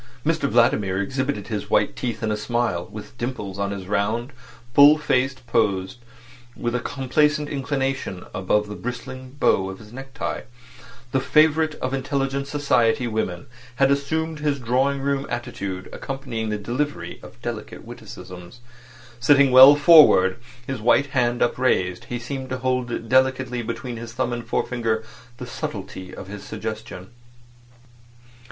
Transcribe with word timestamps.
Mr 0.25 0.49
Vladimir 0.49 0.99
exhibited 0.99 1.49
his 1.49 1.69
white 1.69 1.95
teeth 1.95 2.23
in 2.23 2.31
a 2.31 2.35
smile, 2.35 2.87
with 2.91 3.15
dimples 3.19 3.59
on 3.59 3.69
his 3.69 3.85
round, 3.85 4.31
full 4.73 4.97
face 4.97 5.35
posed 5.35 5.99
with 6.57 6.73
a 6.73 6.79
complacent 6.79 7.47
inclination 7.47 8.25
above 8.33 8.65
the 8.65 8.73
bristling 8.73 9.37
bow 9.39 9.69
of 9.69 9.77
his 9.77 9.93
neck 9.93 10.11
tie. 10.15 10.45
The 11.11 11.19
favourite 11.19 11.75
of 11.75 11.93
intelligent 11.93 12.47
society 12.47 13.05
women 13.05 13.45
had 13.75 13.91
assumed 13.91 14.39
his 14.39 14.57
drawing 14.59 15.01
room 15.01 15.27
attitude 15.29 15.87
accompanying 15.93 16.49
the 16.49 16.57
delivery 16.57 17.19
of 17.21 17.39
delicate 17.43 17.85
witticisms. 17.85 18.59
Sitting 19.19 19.51
well 19.51 19.75
forward, 19.75 20.39
his 20.65 20.81
white 20.81 21.11
hand 21.11 21.43
upraised, 21.43 22.05
he 22.05 22.17
seemed 22.17 22.49
to 22.49 22.57
hold 22.57 23.07
delicately 23.07 23.61
between 23.61 23.97
his 23.97 24.13
thumb 24.13 24.33
and 24.33 24.47
forefinger 24.47 25.03
the 25.37 25.45
subtlety 25.45 26.11
of 26.11 26.27
his 26.27 26.43
suggestion. 26.43 27.11